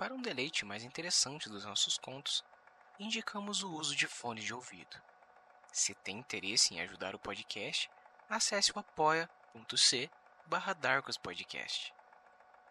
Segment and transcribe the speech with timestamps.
[0.00, 2.42] Para um deleite mais interessante dos nossos contos,
[2.98, 4.96] indicamos o uso de fones de ouvido.
[5.70, 7.90] Se tem interesse em ajudar o podcast,
[8.26, 10.10] acesse o apoia.c
[10.46, 10.74] barra
[11.22, 11.92] Podcast.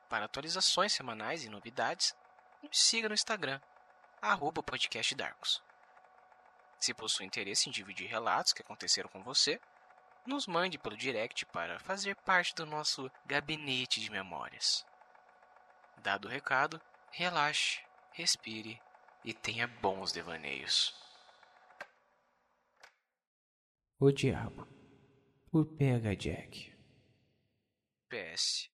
[0.09, 2.15] Para atualizações semanais e novidades,
[2.63, 3.61] nos siga no Instagram,
[4.19, 5.61] arroba podcastdarkos.
[6.79, 9.61] Se possui interesse em dividir relatos que aconteceram com você,
[10.25, 14.83] nos mande pelo direct para fazer parte do nosso gabinete de memórias.
[15.97, 17.81] Dado o recado, relaxe,
[18.11, 18.81] respire
[19.23, 20.93] e tenha bons devaneios.
[23.99, 24.67] O Diabo,
[25.51, 26.77] por PH Jack.
[28.07, 28.69] PS.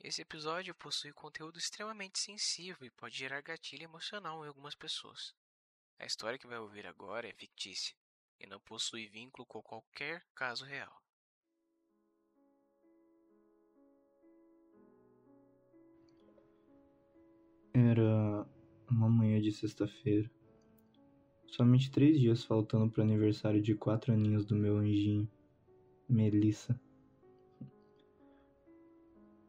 [0.00, 5.34] Esse episódio possui conteúdo extremamente sensível e pode gerar gatilho emocional em algumas pessoas.
[5.98, 7.96] A história que vai ouvir agora é fictícia
[8.38, 11.02] e não possui vínculo com qualquer caso real.
[17.72, 18.46] Era
[18.90, 20.30] uma manhã de sexta-feira.
[21.46, 25.28] Somente três dias faltando para o aniversário de quatro aninhos do meu anjinho,
[26.08, 26.78] Melissa.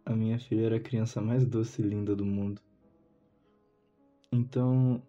[0.06, 2.62] A minha filha era a criança mais doce e linda do mundo.
[4.31, 5.03] Então,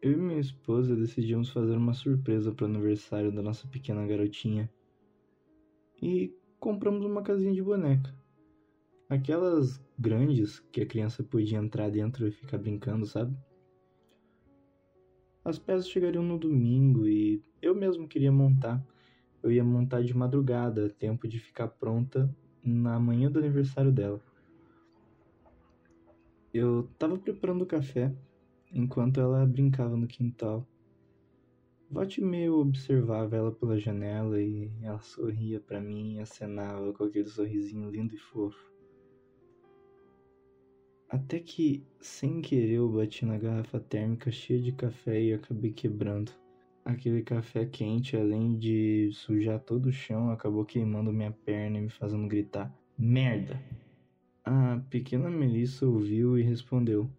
[0.00, 4.68] eu e minha esposa decidimos fazer uma surpresa para o aniversário da nossa pequena garotinha.
[6.02, 8.12] E compramos uma casinha de boneca.
[9.08, 13.34] Aquelas grandes que a criança podia entrar dentro e ficar brincando, sabe?
[15.44, 18.84] As peças chegariam no domingo e eu mesmo queria montar.
[19.42, 24.20] Eu ia montar de madrugada, tempo de ficar pronta na manhã do aniversário dela.
[26.52, 28.14] Eu tava preparando o café
[28.72, 30.66] enquanto ela brincava no quintal.
[31.90, 37.28] Volte meio observava ela pela janela e ela sorria para mim e acenava com aquele
[37.28, 38.71] sorrisinho lindo e fofo.
[41.12, 46.32] Até que, sem querer, eu bati na garrafa térmica cheia de café e acabei quebrando.
[46.86, 51.90] Aquele café quente, além de sujar todo o chão, acabou queimando minha perna e me
[51.90, 53.62] fazendo gritar: Merda!
[54.42, 57.10] A pequena Melissa ouviu e respondeu: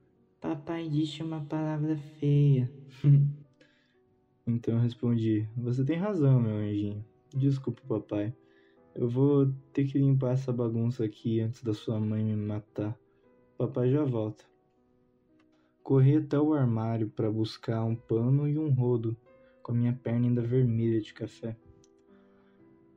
[0.42, 2.72] Papai disse uma palavra feia.
[4.48, 7.06] então eu respondi: Você tem razão, meu anjinho.
[7.32, 8.34] Desculpa, papai.
[8.96, 12.98] Eu vou ter que limpar essa bagunça aqui antes da sua mãe me matar.
[13.64, 14.44] Papai já volta.
[15.82, 19.16] Corri até o armário para buscar um pano e um rodo,
[19.62, 21.56] com a minha perna ainda vermelha de café.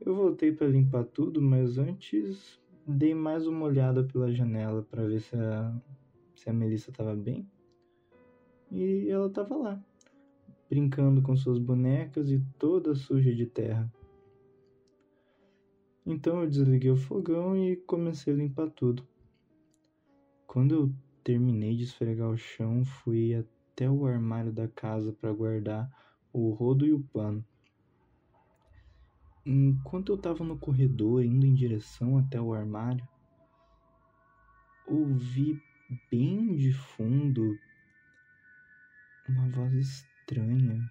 [0.01, 5.21] Eu voltei para limpar tudo, mas antes Dei mais uma olhada pela janela para ver
[5.21, 5.73] se a,
[6.35, 7.49] se a Melissa estava bem.
[8.69, 9.81] E ela estava lá,
[10.69, 13.89] brincando com suas bonecas e toda suja de terra.
[16.05, 19.07] Então eu desliguei o fogão e comecei a limpar tudo.
[20.57, 25.87] Quando eu terminei de esfregar o chão, fui até o armário da casa para guardar
[26.33, 27.45] o rodo e o pano.
[29.45, 33.07] Enquanto eu estava no corredor indo em direção até o armário,
[34.87, 35.61] ouvi
[36.09, 37.55] bem de fundo
[39.29, 40.89] uma voz estranha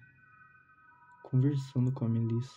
[1.24, 2.54] conversando com a Melissa.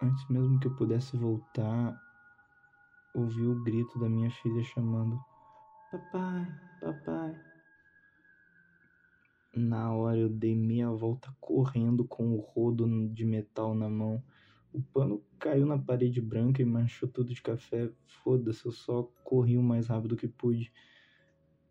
[0.00, 2.00] Antes mesmo que eu pudesse voltar,
[3.14, 5.22] ouvi o grito da minha filha chamando:
[5.90, 6.46] Papai,
[6.80, 7.50] papai.
[9.54, 14.22] Na hora eu dei meia volta correndo com o rodo de metal na mão.
[14.72, 17.90] O pano caiu na parede branca e manchou tudo de café.
[18.22, 20.72] Foda-se, eu só corri o mais rápido que pude.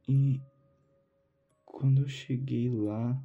[0.07, 0.41] E
[1.63, 3.17] quando eu cheguei lá,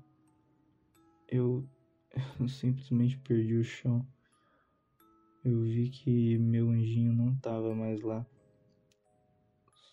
[1.27, 1.69] eu,
[2.39, 4.07] eu simplesmente perdi o chão.
[5.45, 8.25] Eu vi que meu anjinho não tava mais lá.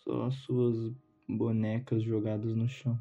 [0.02, 0.94] Só as suas
[1.28, 2.98] bonecas jogadas no chão.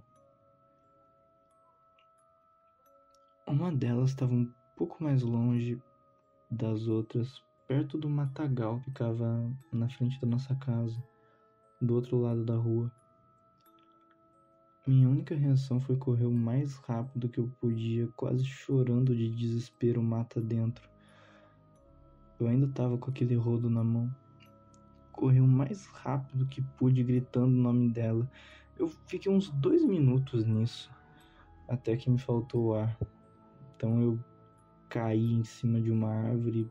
[3.47, 5.81] Uma delas estava um pouco mais longe
[6.51, 11.01] das outras, perto do matagal que ficava na frente da nossa casa,
[11.81, 12.91] do outro lado da rua.
[14.85, 20.03] Minha única reação foi correr o mais rápido que eu podia, quase chorando de desespero
[20.03, 20.89] mata dentro.
[22.41, 24.11] Eu ainda estava com aquele rodo na mão.
[25.13, 28.27] Corri o mais rápido que pude, gritando o nome dela.
[28.79, 30.91] Eu fiquei uns dois minutos nisso,
[31.69, 32.99] até que me faltou ar.
[33.77, 34.19] Então eu
[34.89, 36.71] caí em cima de uma árvore e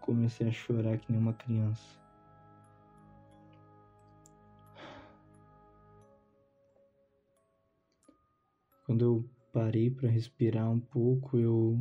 [0.00, 2.00] comecei a chorar que nem uma criança.
[8.84, 11.80] Quando eu parei para respirar um pouco, eu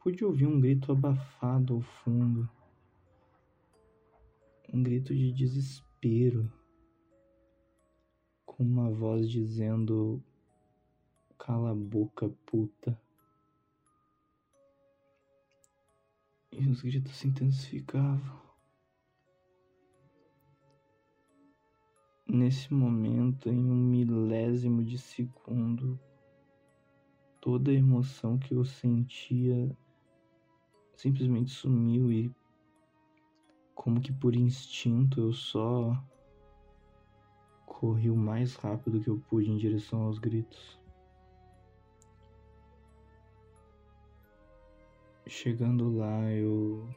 [0.00, 2.48] pude ouvir um grito abafado ao fundo.
[4.72, 6.50] Um grito de desespero.
[8.44, 10.22] com uma voz dizendo:
[11.38, 13.00] Cala a boca, puta.
[16.50, 18.48] E os gritos se intensificavam.
[22.26, 25.98] Nesse momento, em um milésimo de segundo,
[27.40, 29.74] toda a emoção que eu sentia
[30.98, 32.34] simplesmente sumiu e,
[33.72, 35.96] como que por instinto, eu só
[37.64, 40.76] corri o mais rápido que eu pude em direção aos gritos.
[45.24, 46.88] Chegando lá, eu.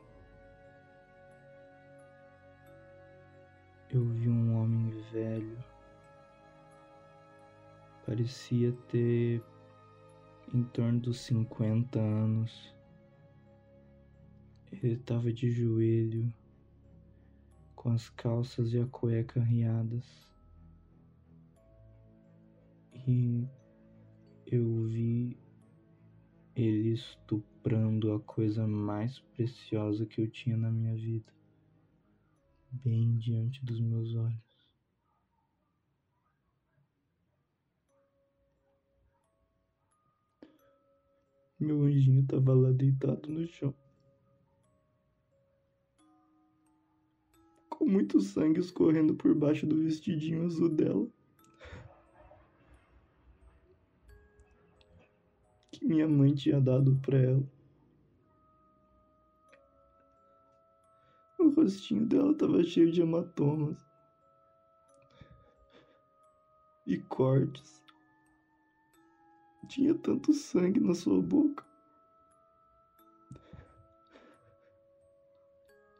[3.92, 5.64] Eu vi um homem velho.
[8.04, 9.44] Parecia ter
[10.52, 12.81] em torno dos 50 anos.
[14.72, 16.34] Ele estava de joelho,
[17.76, 20.06] com as calças e a cueca riadas.
[23.08, 23.48] E
[24.46, 25.38] eu vi
[26.56, 31.34] ele estuprando a coisa mais preciosa que eu tinha na minha vida,
[32.72, 34.52] bem diante dos meus olhos.
[41.60, 43.74] Meu anjinho estava lá deitado no chão.
[47.82, 51.08] Com muito sangue escorrendo por baixo do vestidinho azul dela.
[55.72, 57.44] Que minha mãe tinha dado para ela.
[61.40, 63.84] O rostinho dela estava cheio de hematomas
[66.86, 67.84] e cortes
[69.68, 71.66] tinha tanto sangue na sua boca.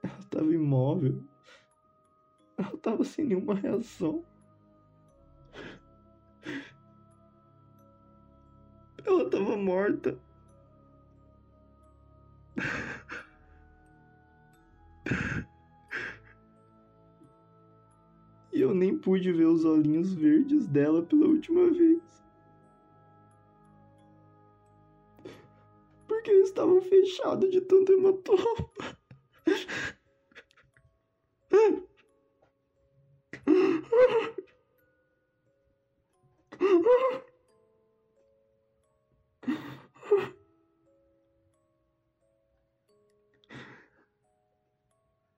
[0.04, 1.31] Ela estava imóvel.
[2.62, 4.24] Ela estava sem nenhuma reação.
[9.04, 10.20] Ela estava morta.
[18.54, 22.02] E eu nem pude ver os olhinhos verdes dela pela última vez.
[26.08, 28.46] porque eles estavam fechados de tanto hematoma.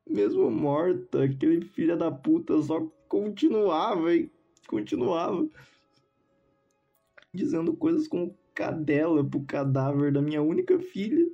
[0.08, 4.30] Mesmo morta, aquele filho da puta só continuava e
[4.68, 5.48] continuava
[7.34, 11.28] dizendo coisas como cadela pro cadáver da minha única filha.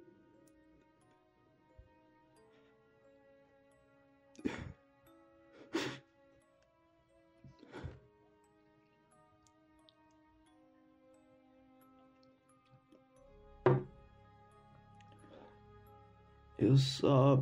[16.61, 17.41] Eu só.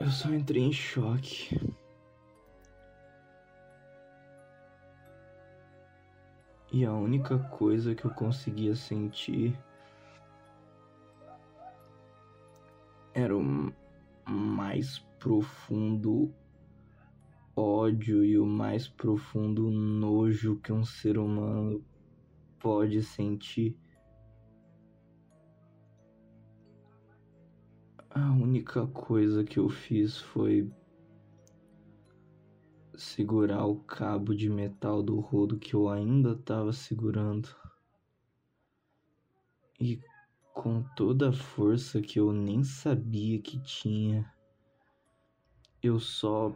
[0.00, 1.56] Eu só entrei em choque.
[6.72, 9.56] E a única coisa que eu conseguia sentir
[13.14, 13.72] era o
[14.26, 16.34] mais profundo
[17.56, 21.84] ódio e o mais profundo nojo que um ser humano
[22.58, 23.76] pode sentir.
[28.20, 30.68] A única coisa que eu fiz foi
[32.96, 37.48] segurar o cabo de metal do rodo que eu ainda estava segurando.
[39.80, 40.00] E
[40.52, 44.28] com toda a força que eu nem sabia que tinha,
[45.80, 46.52] eu só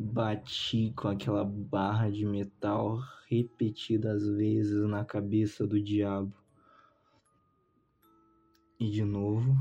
[0.00, 2.98] bati com aquela barra de metal
[3.28, 6.34] repetidas vezes na cabeça do diabo.
[8.80, 9.54] E de novo,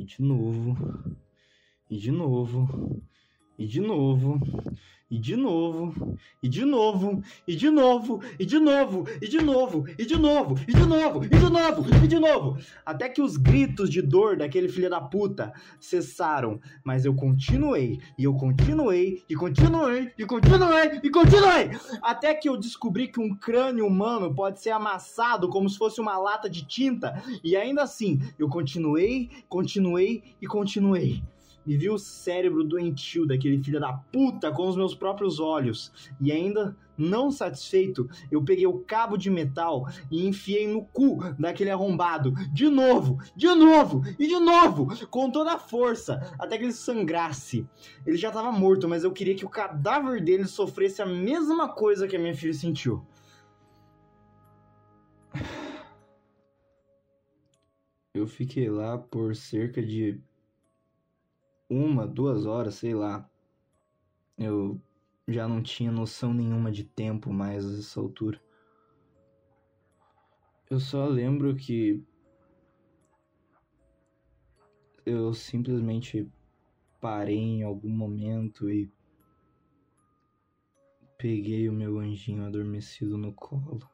[0.00, 0.74] e de novo,
[1.90, 3.02] e de novo,
[3.60, 4.40] e de novo,
[5.10, 9.84] e de novo, e de novo, e de novo, e de novo, e de novo,
[9.98, 13.36] e de novo, e de novo, e de novo, e de novo, até que os
[13.36, 19.34] gritos de dor daquele filho da puta cessaram, mas eu continuei, e eu continuei, e
[19.34, 24.70] continuei, e continuei, e continuei, até que eu descobri que um crânio humano pode ser
[24.70, 30.46] amassado como se fosse uma lata de tinta, e ainda assim, eu continuei, continuei e
[30.46, 31.22] continuei.
[31.66, 35.92] E vi o cérebro doentio daquele filho da puta com os meus próprios olhos.
[36.20, 41.70] E ainda não satisfeito, eu peguei o cabo de metal e enfiei no cu daquele
[41.70, 42.32] arrombado.
[42.52, 47.66] De novo, de novo e de novo, com toda a força, até que ele sangrasse.
[48.06, 52.06] Ele já estava morto, mas eu queria que o cadáver dele sofresse a mesma coisa
[52.06, 53.04] que a minha filha sentiu.
[58.12, 60.20] Eu fiquei lá por cerca de
[61.70, 63.30] uma, duas horas, sei lá.
[64.36, 64.80] Eu
[65.28, 68.42] já não tinha noção nenhuma de tempo mais a essa altura.
[70.68, 72.04] Eu só lembro que
[75.06, 76.30] eu simplesmente
[77.00, 78.90] parei em algum momento e
[81.16, 83.88] peguei o meu anjinho adormecido no colo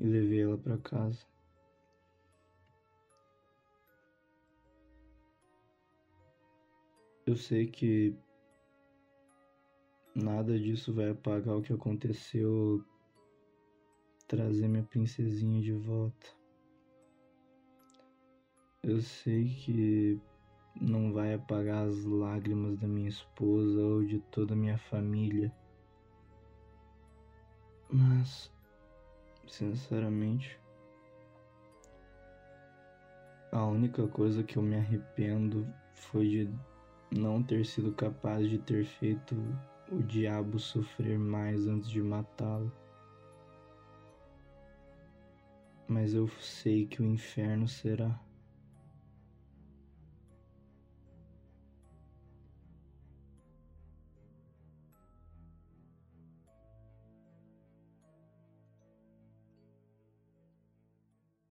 [0.00, 1.33] e levei ela para casa.
[7.26, 8.14] Eu sei que
[10.14, 12.84] nada disso vai apagar o que aconteceu,
[14.28, 16.26] trazer minha princesinha de volta.
[18.82, 20.20] Eu sei que
[20.78, 25.50] não vai apagar as lágrimas da minha esposa ou de toda a minha família.
[27.90, 28.52] Mas,
[29.46, 30.60] sinceramente,
[33.50, 36.73] a única coisa que eu me arrependo foi de
[37.14, 39.36] não ter sido capaz de ter feito
[39.90, 42.72] o diabo sofrer mais antes de matá-lo.
[45.86, 48.18] Mas eu sei que o inferno será.